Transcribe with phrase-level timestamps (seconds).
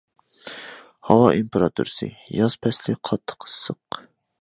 [1.09, 2.11] ھاۋا تېمپېراتۇرىسى
[2.41, 4.05] ياز پەسلى قاتتىق ئىسسىق.